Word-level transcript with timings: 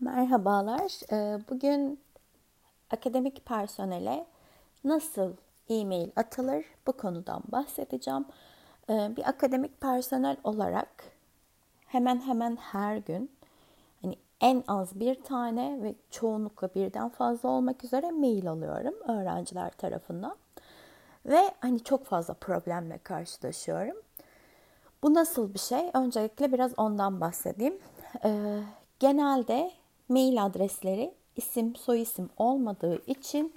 Merhabalar. 0.00 1.12
Ee, 1.12 1.38
bugün 1.50 2.00
akademik 2.90 3.46
personele 3.46 4.26
nasıl 4.84 5.32
e-mail 5.68 6.10
atılır 6.16 6.64
bu 6.86 6.92
konudan 6.92 7.42
bahsedeceğim. 7.52 8.24
Ee, 8.90 9.16
bir 9.16 9.28
akademik 9.28 9.80
personel 9.80 10.36
olarak 10.44 11.04
hemen 11.86 12.20
hemen 12.20 12.56
her 12.56 12.96
gün 12.96 13.30
hani 14.02 14.16
en 14.40 14.64
az 14.68 15.00
bir 15.00 15.22
tane 15.22 15.82
ve 15.82 15.94
çoğunlukla 16.10 16.74
birden 16.74 17.08
fazla 17.08 17.48
olmak 17.48 17.84
üzere 17.84 18.10
mail 18.10 18.50
alıyorum 18.50 18.94
öğrenciler 19.08 19.70
tarafından. 19.70 20.36
Ve 21.26 21.54
hani 21.60 21.84
çok 21.84 22.04
fazla 22.04 22.34
problemle 22.34 22.98
karşılaşıyorum. 22.98 23.96
Bu 25.02 25.14
nasıl 25.14 25.54
bir 25.54 25.58
şey? 25.58 25.90
Öncelikle 25.94 26.52
biraz 26.52 26.72
ondan 26.76 27.20
bahsedeyim. 27.20 27.78
Ee, 28.24 28.60
genelde 28.98 29.79
mail 30.10 30.44
adresleri 30.44 31.14
isim 31.36 31.76
soyisim 31.76 32.30
olmadığı 32.36 33.02
için 33.06 33.54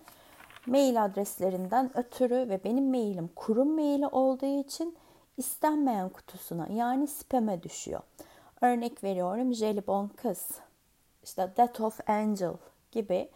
mail 0.66 1.06
adreslerinden 1.06 1.98
ötürü 1.98 2.50
ve 2.50 2.64
benim 2.64 2.90
mailim 2.90 3.30
kurum 3.36 3.76
maili 3.76 4.08
olduğu 4.08 4.62
için 4.62 4.96
istenmeyen 5.38 6.10
kutusuna 6.10 6.68
yani 6.74 7.08
spam'e 7.08 7.64
düşüyor. 7.64 8.02
Örnek 8.62 9.04
veriyorum 9.04 9.54
jelibon 9.54 10.08
kız, 10.08 10.50
işte 11.24 11.54
that 11.56 11.82
of 11.82 12.10
angel 12.10 12.54
gibi 12.92 13.30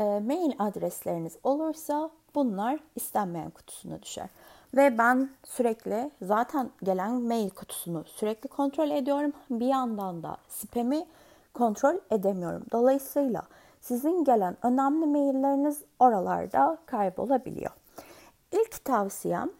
e, 0.00 0.04
mail 0.04 0.52
adresleriniz 0.58 1.36
olursa 1.42 2.10
bunlar 2.34 2.80
istenmeyen 2.96 3.50
kutusuna 3.50 4.02
düşer. 4.02 4.28
Ve 4.76 4.98
ben 4.98 5.30
sürekli 5.44 6.10
zaten 6.22 6.70
gelen 6.82 7.12
mail 7.12 7.50
kutusunu 7.50 8.04
sürekli 8.04 8.48
kontrol 8.48 8.90
ediyorum. 8.90 9.32
Bir 9.50 9.66
yandan 9.66 10.22
da 10.22 10.36
spam'i 10.48 11.06
kontrol 11.54 11.94
edemiyorum. 12.10 12.64
Dolayısıyla 12.72 13.42
sizin 13.80 14.24
gelen 14.24 14.56
önemli 14.62 15.06
mailleriniz 15.06 15.82
oralarda 15.98 16.78
kaybolabiliyor. 16.86 17.70
İlk 18.52 18.84
tavsiyem 18.84 19.50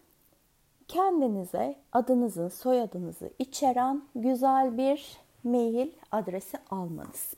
kendinize 0.87 1.75
adınızın 1.93 2.47
soyadınızı 2.47 3.29
içeren 3.39 4.01
güzel 4.15 4.77
bir 4.77 5.17
mail 5.43 5.91
adresi 6.11 6.57
almanız. 6.69 7.33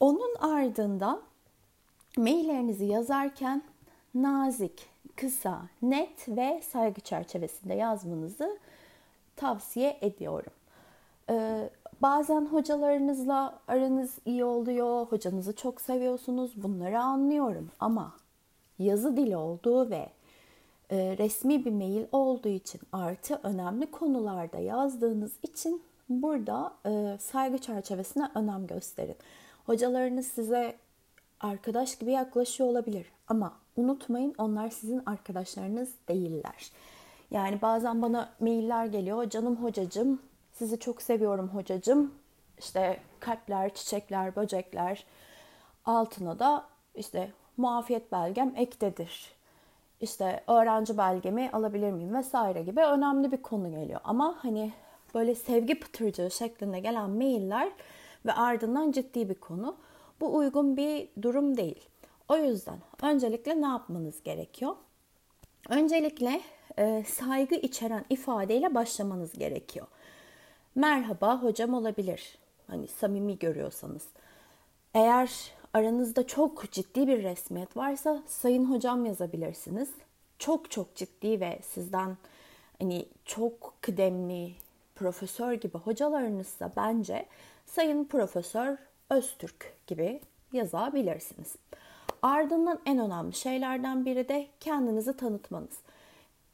Onun 0.00 0.34
ardından 0.34 1.22
maillerinizi 2.16 2.84
yazarken 2.84 3.62
nazik, 4.14 4.88
kısa, 5.16 5.62
net 5.82 6.28
ve 6.28 6.62
saygı 6.72 7.00
çerçevesinde 7.00 7.74
yazmanızı 7.74 8.58
tavsiye 9.36 9.98
ediyorum. 10.00 10.52
Ee, 11.30 11.70
Bazen 12.02 12.46
hocalarınızla 12.46 13.58
aranız 13.68 14.18
iyi 14.26 14.44
oluyor, 14.44 15.06
hocanızı 15.06 15.56
çok 15.56 15.80
seviyorsunuz, 15.80 16.62
bunları 16.62 17.00
anlıyorum. 17.00 17.70
Ama 17.80 18.12
yazı 18.78 19.16
dili 19.16 19.36
olduğu 19.36 19.90
ve 19.90 20.08
e, 20.90 21.16
resmi 21.18 21.64
bir 21.64 21.72
mail 21.72 22.04
olduğu 22.12 22.48
için 22.48 22.80
artı 22.92 23.40
önemli 23.42 23.90
konularda 23.90 24.58
yazdığınız 24.58 25.32
için 25.42 25.82
burada 26.08 26.72
e, 26.86 27.18
saygı 27.20 27.58
çerçevesine 27.58 28.28
önem 28.34 28.66
gösterin. 28.66 29.16
Hocalarınız 29.66 30.26
size 30.26 30.76
arkadaş 31.40 31.98
gibi 31.98 32.10
yaklaşıyor 32.10 32.70
olabilir 32.70 33.06
ama 33.28 33.52
unutmayın 33.76 34.34
onlar 34.38 34.70
sizin 34.70 35.02
arkadaşlarınız 35.06 35.88
değiller. 36.08 36.72
Yani 37.30 37.62
bazen 37.62 38.02
bana 38.02 38.30
mailler 38.40 38.86
geliyor. 38.86 39.30
Canım 39.30 39.56
hocacım 39.56 40.20
sizi 40.58 40.78
çok 40.78 41.02
seviyorum 41.02 41.48
hocacım. 41.48 42.14
İşte 42.58 43.00
kalpler, 43.20 43.74
çiçekler, 43.74 44.36
böcekler. 44.36 45.04
Altına 45.84 46.38
da 46.38 46.64
işte 46.94 47.30
muafiyet 47.56 48.12
belgem 48.12 48.52
ektedir. 48.56 49.32
İşte 50.00 50.44
öğrenci 50.46 50.98
belgemi 50.98 51.50
alabilir 51.52 51.92
miyim 51.92 52.14
vesaire 52.14 52.62
gibi 52.62 52.80
önemli 52.80 53.32
bir 53.32 53.42
konu 53.42 53.70
geliyor. 53.70 54.00
Ama 54.04 54.38
hani 54.38 54.72
böyle 55.14 55.34
sevgi 55.34 55.80
pıtırcığı 55.80 56.30
şeklinde 56.30 56.80
gelen 56.80 57.10
mailler 57.10 57.72
ve 58.26 58.32
ardından 58.32 58.92
ciddi 58.92 59.28
bir 59.28 59.34
konu. 59.34 59.76
Bu 60.20 60.36
uygun 60.36 60.76
bir 60.76 61.08
durum 61.22 61.56
değil. 61.56 61.88
O 62.28 62.36
yüzden 62.36 62.78
öncelikle 63.02 63.62
ne 63.62 63.66
yapmanız 63.66 64.22
gerekiyor? 64.22 64.76
Öncelikle 65.68 66.40
e, 66.78 67.04
saygı 67.04 67.54
içeren 67.54 68.04
ifadeyle 68.10 68.74
başlamanız 68.74 69.32
gerekiyor 69.32 69.86
merhaba 70.78 71.42
hocam 71.42 71.74
olabilir. 71.74 72.38
Hani 72.66 72.88
samimi 72.88 73.38
görüyorsanız. 73.38 74.06
Eğer 74.94 75.30
aranızda 75.74 76.26
çok 76.26 76.70
ciddi 76.70 77.06
bir 77.06 77.22
resmiyet 77.22 77.76
varsa 77.76 78.22
sayın 78.26 78.64
hocam 78.64 79.06
yazabilirsiniz. 79.06 79.90
Çok 80.38 80.70
çok 80.70 80.94
ciddi 80.94 81.40
ve 81.40 81.58
sizden 81.62 82.16
hani 82.78 83.06
çok 83.24 83.74
kıdemli 83.80 84.52
profesör 84.94 85.52
gibi 85.52 85.78
hocalarınızsa 85.78 86.72
bence 86.76 87.26
sayın 87.66 88.04
profesör 88.04 88.76
Öztürk 89.10 89.72
gibi 89.86 90.20
yazabilirsiniz. 90.52 91.56
Ardından 92.22 92.78
en 92.86 92.98
önemli 92.98 93.34
şeylerden 93.34 94.04
biri 94.04 94.28
de 94.28 94.46
kendinizi 94.60 95.16
tanıtmanız. 95.16 95.78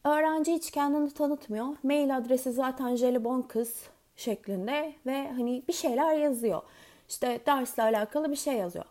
Öğrenci 0.04 0.52
hiç 0.52 0.70
kendini 0.70 1.10
tanıtmıyor. 1.10 1.66
Mail 1.82 2.16
adresi 2.16 2.52
zaten 2.52 2.96
jelibon 2.96 3.42
kız 3.42 3.93
şeklinde 4.16 4.94
ve 5.06 5.28
hani 5.32 5.62
bir 5.68 5.72
şeyler 5.72 6.16
yazıyor. 6.16 6.62
İşte 7.08 7.40
dersle 7.46 7.82
alakalı 7.82 8.30
bir 8.30 8.36
şey 8.36 8.54
yazıyor. 8.54 8.84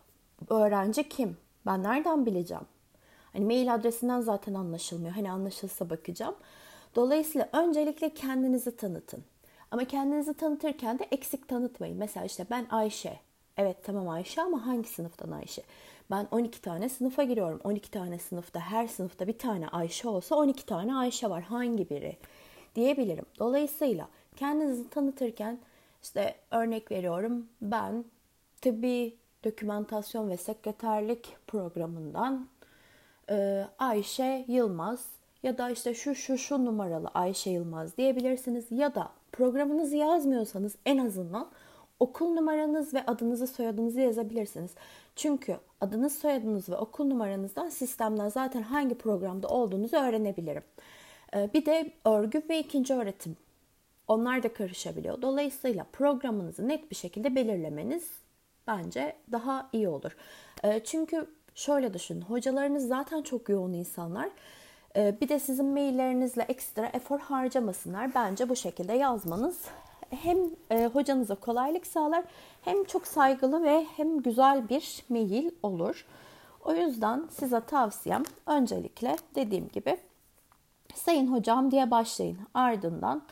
Öğrenci 0.50 1.08
kim? 1.08 1.36
Ben 1.66 1.82
nereden 1.82 2.26
bileceğim? 2.26 2.64
Hani 3.32 3.44
mail 3.44 3.74
adresinden 3.74 4.20
zaten 4.20 4.54
anlaşılmıyor. 4.54 5.14
Hani 5.14 5.30
anlaşılsa 5.30 5.90
bakacağım. 5.90 6.34
Dolayısıyla 6.94 7.48
öncelikle 7.52 8.14
kendinizi 8.14 8.76
tanıtın. 8.76 9.24
Ama 9.70 9.84
kendinizi 9.84 10.34
tanıtırken 10.34 10.98
de 10.98 11.08
eksik 11.10 11.48
tanıtmayın. 11.48 11.98
Mesela 11.98 12.26
işte 12.26 12.46
ben 12.50 12.66
Ayşe. 12.70 13.20
Evet 13.56 13.76
tamam 13.84 14.08
Ayşe 14.08 14.42
ama 14.42 14.66
hangi 14.66 14.88
sınıftan 14.88 15.30
Ayşe? 15.30 15.62
Ben 16.10 16.28
12 16.30 16.60
tane 16.60 16.88
sınıfa 16.88 17.22
giriyorum. 17.22 17.60
12 17.64 17.90
tane 17.90 18.18
sınıfta 18.18 18.60
her 18.60 18.86
sınıfta 18.86 19.26
bir 19.26 19.38
tane 19.38 19.68
Ayşe 19.68 20.08
olsa 20.08 20.36
12 20.36 20.66
tane 20.66 20.94
Ayşe 20.96 21.30
var. 21.30 21.42
Hangi 21.42 21.90
biri? 21.90 22.16
Diyebilirim. 22.74 23.26
Dolayısıyla 23.38 24.08
Kendinizi 24.36 24.90
tanıtırken 24.90 25.58
işte 26.02 26.34
örnek 26.50 26.90
veriyorum 26.90 27.46
ben 27.62 28.04
tıbbi 28.60 29.16
dokümantasyon 29.44 30.30
ve 30.30 30.36
sekreterlik 30.36 31.36
programından 31.46 32.48
Ayşe 33.78 34.44
Yılmaz 34.48 35.06
ya 35.42 35.58
da 35.58 35.70
işte 35.70 35.94
şu 35.94 36.14
şu 36.14 36.38
şu 36.38 36.64
numaralı 36.64 37.08
Ayşe 37.14 37.50
Yılmaz 37.50 37.96
diyebilirsiniz 37.96 38.66
ya 38.70 38.94
da 38.94 39.10
programınızı 39.32 39.96
yazmıyorsanız 39.96 40.76
en 40.86 40.98
azından 40.98 41.50
okul 42.00 42.28
numaranız 42.28 42.94
ve 42.94 43.06
adınızı 43.06 43.46
soyadınızı 43.46 44.00
yazabilirsiniz. 44.00 44.70
Çünkü 45.16 45.56
adınız 45.80 46.18
soyadınız 46.18 46.68
ve 46.68 46.76
okul 46.76 47.04
numaranızdan 47.04 47.68
sistemden 47.68 48.28
zaten 48.28 48.62
hangi 48.62 48.94
programda 48.94 49.48
olduğunuzu 49.48 49.96
öğrenebilirim. 49.96 50.62
Bir 51.34 51.66
de 51.66 51.92
örgü 52.04 52.42
ve 52.48 52.58
ikinci 52.58 52.94
öğretim 52.94 53.36
onlar 54.08 54.42
da 54.42 54.52
karışabiliyor. 54.52 55.22
Dolayısıyla 55.22 55.86
programınızı 55.92 56.68
net 56.68 56.90
bir 56.90 56.96
şekilde 56.96 57.34
belirlemeniz 57.34 58.10
bence 58.66 59.16
daha 59.32 59.68
iyi 59.72 59.88
olur. 59.88 60.16
Ee, 60.64 60.80
çünkü 60.84 61.26
şöyle 61.54 61.94
düşünün. 61.94 62.20
Hocalarınız 62.20 62.88
zaten 62.88 63.22
çok 63.22 63.48
yoğun 63.48 63.72
insanlar. 63.72 64.28
Ee, 64.96 65.20
bir 65.20 65.28
de 65.28 65.38
sizin 65.38 65.66
maillerinizle 65.66 66.42
ekstra 66.42 66.86
efor 66.86 67.18
harcamasınlar. 67.18 68.14
Bence 68.14 68.48
bu 68.48 68.56
şekilde 68.56 68.92
yazmanız 68.92 69.60
hem 70.10 70.38
e, 70.70 70.86
hocanıza 70.86 71.34
kolaylık 71.34 71.86
sağlar 71.86 72.24
hem 72.62 72.84
çok 72.84 73.06
saygılı 73.06 73.62
ve 73.62 73.86
hem 73.96 74.22
güzel 74.22 74.68
bir 74.68 75.04
mail 75.08 75.50
olur. 75.62 76.06
O 76.64 76.74
yüzden 76.74 77.28
size 77.30 77.60
tavsiyem 77.60 78.22
öncelikle 78.46 79.16
dediğim 79.34 79.68
gibi 79.68 79.96
sayın 80.94 81.32
hocam 81.32 81.70
diye 81.70 81.90
başlayın. 81.90 82.38
Ardından 82.54 83.22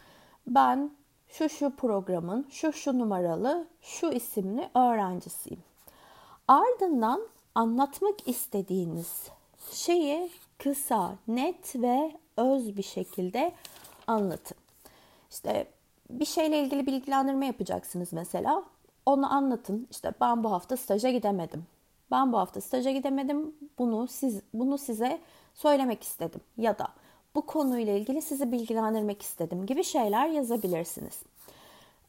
ben 0.47 0.91
şu 1.29 1.49
şu 1.49 1.71
programın 1.71 2.47
şu 2.51 2.73
şu 2.73 2.99
numaralı 2.99 3.67
şu 3.81 4.13
isimli 4.13 4.71
öğrencisiyim. 4.75 5.63
Ardından 6.49 7.21
anlatmak 7.55 8.29
istediğiniz 8.29 9.29
şeyi 9.73 10.31
kısa, 10.59 11.15
net 11.29 11.77
ve 11.77 12.13
öz 12.37 12.77
bir 12.77 12.83
şekilde 12.83 13.53
anlatın. 14.07 14.57
İşte 15.31 15.67
bir 16.11 16.25
şeyle 16.25 16.63
ilgili 16.63 16.87
bilgilendirme 16.87 17.47
yapacaksınız 17.47 18.13
mesela. 18.13 18.65
Onu 19.07 19.33
anlatın. 19.33 19.89
İşte 19.91 20.13
ben 20.21 20.45
bu 20.45 20.53
hafta 20.53 20.77
staja 20.77 21.11
gidemedim. 21.11 21.67
Ben 22.11 22.33
bu 22.33 22.39
hafta 22.39 22.61
staja 22.61 22.91
gidemedim. 22.91 23.55
Bunu 23.79 24.09
siz 24.09 24.41
bunu 24.55 24.79
size 24.79 25.21
söylemek 25.55 26.03
istedim 26.03 26.41
ya 26.57 26.79
da 26.79 26.89
bu 27.35 27.47
konuyla 27.47 27.93
ilgili 27.93 28.23
sizi 28.23 28.53
bilgilendirmek 28.53 29.23
istedim 29.23 29.67
gibi 29.67 29.85
şeyler 29.85 30.27
yazabilirsiniz. 30.29 31.23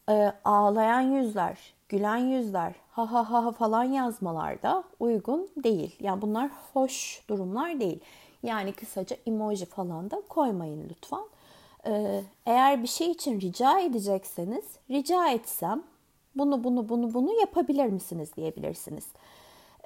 e, 0.10 0.34
ağlayan 0.46 1.02
yüzler, 1.02 1.74
gülen 1.90 2.18
yüzler, 2.18 2.74
ha 2.92 3.12
ha 3.14 3.32
ha 3.34 3.52
falan 3.52 3.84
yazmalar 3.84 4.62
da 4.64 4.84
uygun 5.00 5.50
değil. 5.58 5.96
Yani 6.00 6.22
bunlar 6.22 6.50
hoş 6.74 7.24
durumlar 7.30 7.80
değil. 7.80 8.00
Yani 8.44 8.74
kısaca 8.74 9.18
emoji 9.28 9.66
falan 9.66 10.12
da 10.12 10.22
koymayın 10.30 10.90
lütfen. 10.90 11.24
Ee, 11.88 12.24
eğer 12.46 12.84
bir 12.84 12.88
şey 12.88 13.12
için 13.12 13.42
rica 13.42 13.80
edecekseniz 13.80 14.66
rica 14.90 15.30
etsem 15.30 15.84
bunu 16.36 16.64
bunu 16.64 16.90
bunu 16.90 17.14
bunu 17.14 17.40
yapabilir 17.40 17.86
misiniz 17.86 18.30
diyebilirsiniz. 18.38 19.06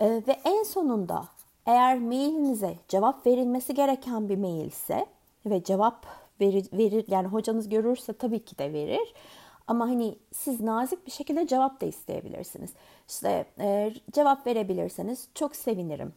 Ee, 0.02 0.22
ve 0.28 0.40
en 0.46 0.64
sonunda 0.64 1.26
eğer 1.66 2.00
mailinize 2.00 2.76
cevap 2.88 3.26
verilmesi 3.28 3.74
gereken 3.74 4.30
bir 4.30 4.38
mail 4.38 4.66
ise 4.68 5.06
ve 5.50 5.64
cevap 5.64 6.06
verir, 6.42 6.68
verir 6.74 7.06
yani 7.08 7.28
hocanız 7.28 7.70
görürse 7.70 8.14
tabii 8.14 8.46
ki 8.46 8.58
de 8.58 8.74
verir. 8.74 9.14
Ama 9.68 9.90
hani 9.90 10.18
siz 10.32 10.62
nazik 10.62 11.06
bir 11.06 11.12
şekilde 11.12 11.48
cevap 11.48 11.82
da 11.82 11.86
isteyebilirsiniz. 11.86 12.74
İşte 13.10 13.46
e, 13.60 13.94
cevap 14.12 14.48
verebilirseniz 14.48 15.28
çok 15.36 15.56
sevinirim 15.56 16.14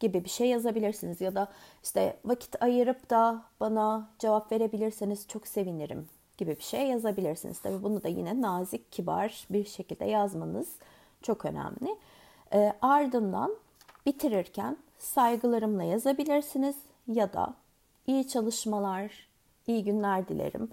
gibi 0.00 0.24
bir 0.24 0.28
şey 0.28 0.48
yazabilirsiniz 0.48 1.20
ya 1.20 1.34
da 1.34 1.48
işte 1.82 2.16
vakit 2.24 2.62
ayırıp 2.62 3.10
da 3.10 3.42
bana 3.60 4.08
cevap 4.18 4.52
verebilirseniz 4.52 5.28
çok 5.28 5.46
sevinirim 5.46 6.08
gibi 6.38 6.56
bir 6.56 6.62
şey 6.62 6.86
yazabilirsiniz. 6.86 7.58
Tabi 7.58 7.82
bunu 7.82 8.02
da 8.02 8.08
yine 8.08 8.40
nazik, 8.40 8.92
kibar 8.92 9.46
bir 9.50 9.64
şekilde 9.64 10.04
yazmanız 10.04 10.68
çok 11.22 11.44
önemli. 11.44 11.96
E, 12.52 12.72
ardından 12.82 13.56
bitirirken 14.06 14.76
saygılarımla 14.98 15.82
yazabilirsiniz 15.82 16.76
ya 17.08 17.32
da 17.32 17.54
iyi 18.06 18.28
çalışmalar, 18.28 19.28
iyi 19.66 19.84
günler 19.84 20.28
dilerim. 20.28 20.70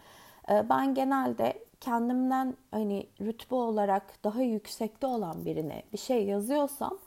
E, 0.49 0.69
ben 0.69 0.93
genelde 0.93 1.63
kendimden 1.81 2.57
hani 2.71 3.07
rütbe 3.21 3.55
olarak 3.55 4.23
daha 4.23 4.41
yüksekte 4.41 5.07
olan 5.07 5.45
birine 5.45 5.83
bir 5.93 5.97
şey 5.97 6.25
yazıyorsam 6.25 6.97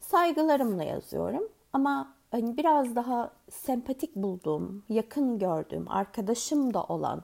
saygılarımla 0.00 0.84
yazıyorum. 0.84 1.48
Ama 1.72 2.14
hani 2.30 2.56
biraz 2.56 2.96
daha 2.96 3.30
sempatik 3.50 4.16
bulduğum, 4.16 4.84
yakın 4.88 5.38
gördüğüm, 5.38 5.90
arkadaşım 5.90 6.74
da 6.74 6.82
olan 6.82 7.22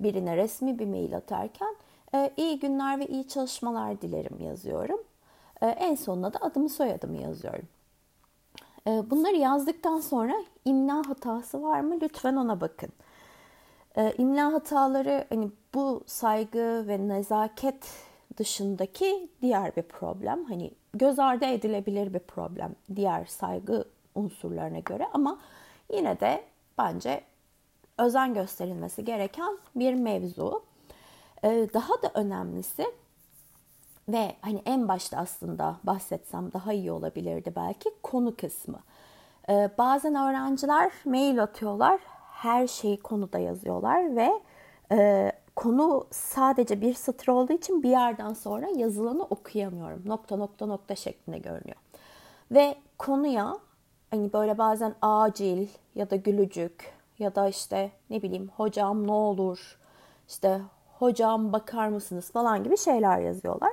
birine 0.00 0.36
resmi 0.36 0.78
bir 0.78 0.86
mail 0.86 1.16
atarken 1.16 1.76
e, 2.14 2.30
iyi 2.36 2.58
günler 2.58 2.98
ve 2.98 3.06
iyi 3.06 3.28
çalışmalar 3.28 4.00
dilerim 4.00 4.40
yazıyorum. 4.40 5.00
E, 5.60 5.66
en 5.66 5.94
sonuna 5.94 6.32
da 6.32 6.38
adımı 6.40 6.68
soyadımı 6.68 7.16
yazıyorum. 7.16 7.68
E, 8.86 9.10
bunları 9.10 9.36
yazdıktan 9.36 10.00
sonra 10.00 10.34
imla 10.64 11.08
hatası 11.08 11.62
var 11.62 11.80
mı? 11.80 11.98
Lütfen 12.02 12.36
ona 12.36 12.60
bakın. 12.60 12.90
E, 13.96 14.14
imla 14.18 14.52
hataları 14.52 15.24
hani 15.28 15.50
bu 15.74 16.02
saygı 16.06 16.84
ve 16.88 17.08
nezaket 17.08 18.08
dışındaki 18.36 19.28
diğer 19.42 19.76
bir 19.76 19.82
problem. 19.82 20.44
Hani 20.44 20.70
göz 20.94 21.18
ardı 21.18 21.44
edilebilir 21.44 22.14
bir 22.14 22.18
problem 22.18 22.74
diğer 22.96 23.24
saygı 23.24 23.84
unsurlarına 24.14 24.78
göre 24.78 25.08
ama 25.12 25.38
yine 25.92 26.20
de 26.20 26.44
bence 26.78 27.20
özen 27.98 28.34
gösterilmesi 28.34 29.04
gereken 29.04 29.58
bir 29.76 29.94
mevzu. 29.94 30.62
Ee, 31.44 31.68
daha 31.74 32.02
da 32.02 32.10
önemlisi 32.14 32.86
ve 34.08 34.36
hani 34.40 34.62
en 34.66 34.88
başta 34.88 35.16
aslında 35.16 35.76
bahsetsem 35.84 36.52
daha 36.52 36.72
iyi 36.72 36.92
olabilirdi 36.92 37.52
belki 37.56 37.90
konu 38.02 38.36
kısmı. 38.36 38.78
Ee, 39.48 39.70
bazen 39.78 40.14
öğrenciler 40.14 40.92
mail 41.04 41.42
atıyorlar, 41.42 42.00
her 42.30 42.66
şeyi 42.66 42.96
konuda 43.00 43.38
yazıyorlar 43.38 44.16
ve 44.16 44.30
e, 44.92 45.32
konu 45.56 46.06
sadece 46.10 46.80
bir 46.80 46.94
satır 46.94 47.28
olduğu 47.28 47.52
için 47.52 47.82
bir 47.82 47.90
yerden 47.90 48.32
sonra 48.32 48.68
yazılanı 48.76 49.22
okuyamıyorum. 49.22 50.02
Nokta 50.06 50.36
nokta 50.36 50.66
nokta 50.66 50.96
şeklinde 50.96 51.38
görünüyor. 51.38 51.76
Ve 52.50 52.76
konuya 52.98 53.58
hani 54.10 54.32
böyle 54.32 54.58
bazen 54.58 54.94
acil 55.02 55.68
ya 55.94 56.10
da 56.10 56.16
gülücük 56.16 56.92
ya 57.18 57.34
da 57.34 57.48
işte 57.48 57.90
ne 58.10 58.22
bileyim 58.22 58.50
hocam 58.56 59.06
ne 59.06 59.12
olur 59.12 59.78
işte 60.28 60.60
hocam 60.98 61.52
bakar 61.52 61.88
mısınız 61.88 62.30
falan 62.30 62.64
gibi 62.64 62.76
şeyler 62.76 63.18
yazıyorlar. 63.18 63.72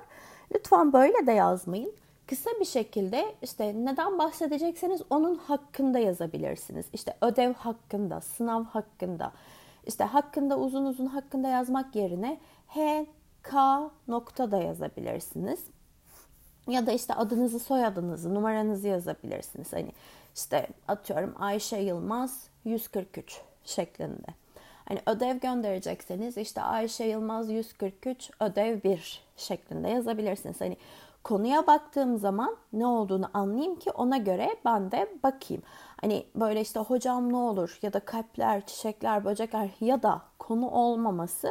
Lütfen 0.55 0.93
böyle 0.93 1.27
de 1.27 1.31
yazmayın. 1.31 1.93
Kısa 2.27 2.49
bir 2.59 2.65
şekilde 2.65 3.35
işte 3.41 3.73
neden 3.85 4.17
bahsedecekseniz 4.17 5.01
onun 5.09 5.35
hakkında 5.35 5.99
yazabilirsiniz. 5.99 6.85
İşte 6.93 7.17
ödev 7.21 7.53
hakkında, 7.53 8.21
sınav 8.21 8.63
hakkında, 8.63 9.31
işte 9.87 10.03
hakkında 10.03 10.59
uzun 10.59 10.85
uzun 10.85 11.05
hakkında 11.05 11.47
yazmak 11.47 11.95
yerine 11.95 12.39
H, 12.67 13.05
K 13.43 13.89
nokta 14.07 14.51
da 14.51 14.57
yazabilirsiniz. 14.57 15.59
Ya 16.67 16.87
da 16.87 16.91
işte 16.91 17.13
adınızı, 17.13 17.59
soyadınızı, 17.59 18.33
numaranızı 18.33 18.87
yazabilirsiniz. 18.87 19.73
Hani 19.73 19.91
işte 20.35 20.67
atıyorum 20.87 21.35
Ayşe 21.39 21.77
Yılmaz 21.77 22.47
143 22.65 23.41
şeklinde. 23.63 24.44
Hani 24.87 24.99
ödev 25.05 25.39
gönderecekseniz 25.39 26.37
işte 26.37 26.61
Ayşe 26.61 27.03
Yılmaz 27.03 27.51
143 27.51 28.31
ödev 28.39 28.83
1 28.83 29.21
şeklinde 29.37 29.89
yazabilirsiniz. 29.89 30.61
Hani 30.61 30.77
konuya 31.23 31.67
baktığım 31.67 32.17
zaman 32.17 32.55
ne 32.73 32.87
olduğunu 32.87 33.29
anlayayım 33.33 33.75
ki 33.75 33.91
ona 33.91 34.17
göre 34.17 34.55
ben 34.65 34.91
de 34.91 35.09
bakayım. 35.23 35.63
Hani 36.01 36.25
böyle 36.35 36.61
işte 36.61 36.79
hocam 36.79 37.31
ne 37.31 37.37
olur 37.37 37.79
ya 37.81 37.93
da 37.93 37.99
kalpler, 37.99 38.65
çiçekler, 38.65 39.25
böcekler 39.25 39.69
ya 39.81 40.03
da 40.03 40.21
konu 40.39 40.69
olmaması 40.69 41.49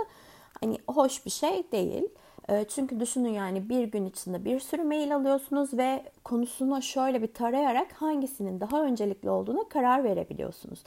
hani 0.60 0.78
hoş 0.88 1.26
bir 1.26 1.30
şey 1.30 1.72
değil. 1.72 2.08
Ee, 2.48 2.64
çünkü 2.68 3.00
düşünün 3.00 3.32
yani 3.32 3.68
bir 3.68 3.84
gün 3.84 4.04
içinde 4.04 4.44
bir 4.44 4.60
sürü 4.60 4.82
mail 4.84 5.16
alıyorsunuz 5.16 5.78
ve 5.78 6.04
konusunu 6.24 6.82
şöyle 6.82 7.22
bir 7.22 7.34
tarayarak 7.34 7.92
hangisinin 7.92 8.60
daha 8.60 8.82
öncelikli 8.82 9.30
olduğuna 9.30 9.68
karar 9.68 10.04
verebiliyorsunuz. 10.04 10.84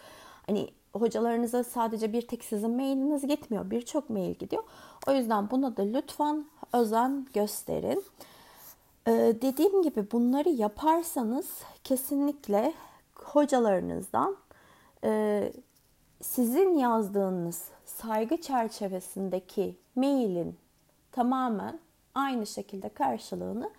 Hani 0.47 0.69
hocalarınıza 0.93 1.63
sadece 1.63 2.13
bir 2.13 2.27
tek 2.27 2.43
sizin 2.43 2.71
mailiniz 2.71 3.27
gitmiyor. 3.27 3.71
Birçok 3.71 4.09
mail 4.09 4.33
gidiyor. 4.33 4.63
O 5.07 5.11
yüzden 5.11 5.49
buna 5.49 5.77
da 5.77 5.81
lütfen 5.81 6.45
özen 6.73 7.27
gösterin. 7.33 8.03
Ee, 9.07 9.11
dediğim 9.41 9.83
gibi 9.83 10.11
bunları 10.11 10.49
yaparsanız 10.49 11.61
kesinlikle 11.83 12.73
hocalarınızdan 13.15 14.37
e, 15.03 15.43
sizin 16.21 16.77
yazdığınız 16.77 17.69
saygı 17.85 18.41
çerçevesindeki 18.41 19.75
mailin 19.95 20.57
tamamen 21.11 21.79
aynı 22.15 22.45
şekilde 22.47 22.89
karşılığını 22.89 23.71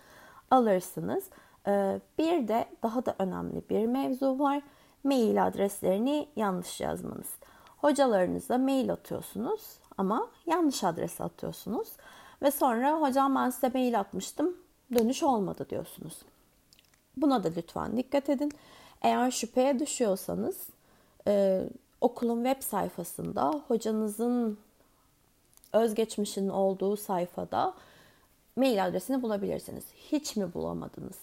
alırsınız. 0.50 1.24
Ee, 1.66 2.00
bir 2.18 2.48
de 2.48 2.68
daha 2.82 3.06
da 3.06 3.14
önemli 3.18 3.62
bir 3.70 3.86
mevzu 3.86 4.38
var. 4.38 4.62
Mail 5.04 5.46
adreslerini 5.46 6.28
yanlış 6.36 6.80
yazmanız. 6.80 7.28
Hocalarınıza 7.78 8.58
mail 8.58 8.92
atıyorsunuz 8.92 9.78
ama 9.98 10.28
yanlış 10.46 10.84
adrese 10.84 11.24
atıyorsunuz. 11.24 11.88
Ve 12.42 12.50
sonra 12.50 13.00
hocam 13.00 13.34
ben 13.34 13.50
size 13.50 13.68
mail 13.68 14.00
atmıştım 14.00 14.56
dönüş 14.94 15.22
olmadı 15.22 15.66
diyorsunuz. 15.70 16.22
Buna 17.16 17.44
da 17.44 17.48
lütfen 17.56 17.96
dikkat 17.96 18.28
edin. 18.28 18.52
Eğer 19.02 19.30
şüpheye 19.30 19.78
düşüyorsanız 19.78 20.66
e, 21.26 21.62
okulun 22.00 22.44
web 22.44 22.62
sayfasında 22.62 23.62
hocanızın 23.68 24.58
özgeçmişinin 25.72 26.48
olduğu 26.48 26.96
sayfada 26.96 27.74
mail 28.56 28.86
adresini 28.86 29.22
bulabilirsiniz. 29.22 29.84
Hiç 30.12 30.36
mi 30.36 30.54
bulamadınız? 30.54 31.18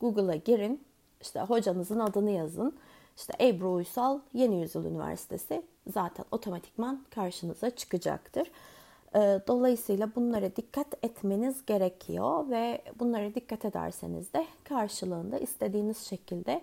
Google'a 0.00 0.36
girin, 0.36 0.84
işte 1.20 1.40
hocanızın 1.40 1.98
adını 1.98 2.30
yazın. 2.30 2.74
İşte 3.16 3.32
Ebru 3.40 3.72
Uysal 3.72 4.18
Yeni 4.34 4.60
Yüzyıl 4.60 4.84
Üniversitesi 4.84 5.62
zaten 5.86 6.24
otomatikman 6.30 7.04
karşınıza 7.10 7.70
çıkacaktır. 7.70 8.50
Ee, 9.14 9.40
dolayısıyla 9.48 10.10
bunlara 10.16 10.56
dikkat 10.56 10.86
etmeniz 11.04 11.66
gerekiyor 11.66 12.50
ve 12.50 12.82
bunlara 12.98 13.34
dikkat 13.34 13.64
ederseniz 13.64 14.32
de 14.32 14.46
karşılığında 14.64 15.38
istediğiniz 15.38 15.98
şekilde 15.98 16.62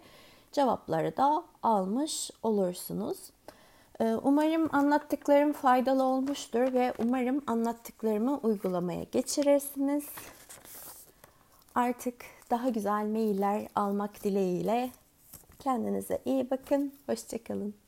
cevapları 0.51 1.17
da 1.17 1.43
almış 1.63 2.31
olursunuz. 2.43 3.17
Ee, 3.99 4.15
umarım 4.23 4.69
anlattıklarım 4.75 5.53
faydalı 5.53 6.03
olmuştur 6.03 6.73
ve 6.73 6.93
umarım 6.99 7.41
anlattıklarımı 7.47 8.37
uygulamaya 8.37 9.03
geçirirsiniz. 9.03 10.05
Artık 11.75 12.15
daha 12.49 12.69
güzel 12.69 13.05
mailler 13.05 13.67
almak 13.75 14.23
dileğiyle 14.23 14.89
kendinize 15.59 16.21
iyi 16.25 16.49
bakın. 16.49 16.93
Hoşçakalın. 17.05 17.86